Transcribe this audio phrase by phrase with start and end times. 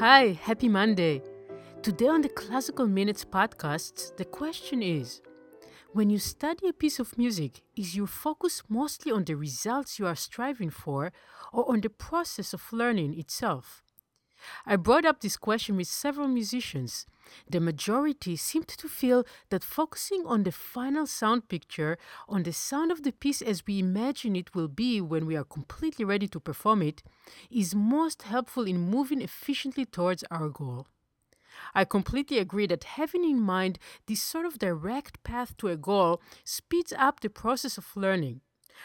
[0.00, 1.20] Hi, happy Monday.
[1.82, 5.20] Today on the Classical Minutes podcast, the question is
[5.92, 10.06] When you study a piece of music, is your focus mostly on the results you
[10.06, 11.12] are striving for
[11.52, 13.82] or on the process of learning itself?
[14.66, 17.06] I brought up this question with several musicians.
[17.48, 22.90] The majority seemed to feel that focusing on the final sound picture, on the sound
[22.90, 26.40] of the piece as we imagine it will be when we are completely ready to
[26.40, 27.02] perform it,
[27.50, 30.86] is most helpful in moving efficiently towards our goal.
[31.74, 36.22] I completely agree that having in mind this sort of direct path to a goal
[36.44, 38.40] speeds up the process of learning.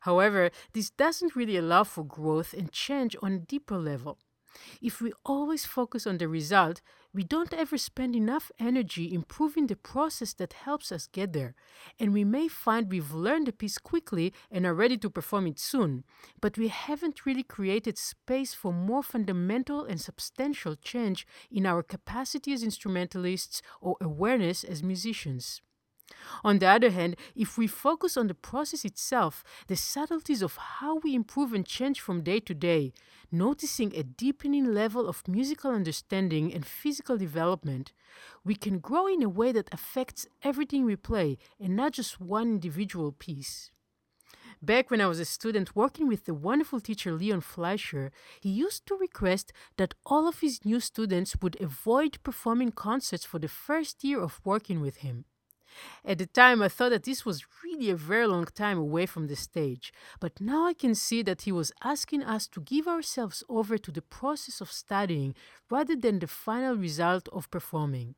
[0.00, 4.18] However, this doesn't really allow for growth and change on a deeper level.
[4.80, 6.80] If we always focus on the result,
[7.12, 11.54] we don't ever spend enough energy improving the process that helps us get there.
[11.98, 15.58] And we may find we've learned the piece quickly and are ready to perform it
[15.58, 16.04] soon,
[16.40, 22.52] but we haven't really created space for more fundamental and substantial change in our capacity
[22.52, 25.62] as instrumentalists or awareness as musicians.
[26.44, 30.96] On the other hand, if we focus on the process itself, the subtleties of how
[30.96, 32.92] we improve and change from day to day,
[33.30, 37.92] noticing a deepening level of musical understanding and physical development,
[38.44, 42.48] we can grow in a way that affects everything we play and not just one
[42.48, 43.70] individual piece.
[44.62, 48.10] Back when I was a student working with the wonderful teacher Leon Fleischer,
[48.40, 53.38] he used to request that all of his new students would avoid performing concerts for
[53.38, 55.26] the first year of working with him.
[56.04, 59.26] At the time, I thought that this was really a very long time away from
[59.26, 63.42] the stage, but now I can see that he was asking us to give ourselves
[63.48, 65.34] over to the process of studying
[65.70, 68.14] rather than the final result of performing.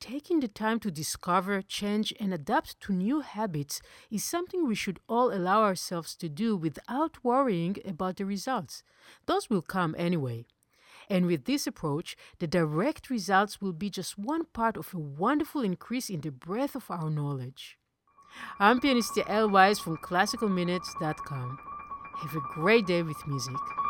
[0.00, 3.80] Taking the time to discover, change, and adapt to new habits
[4.10, 8.82] is something we should all allow ourselves to do without worrying about the results.
[9.26, 10.46] Those will come anyway.
[11.08, 15.62] And with this approach, the direct results will be just one part of a wonderful
[15.62, 17.78] increase in the breadth of our knowledge.
[18.58, 21.58] I'm pianist Yael Weiss from classicalminutes.com.
[22.16, 23.83] Have a great day with music.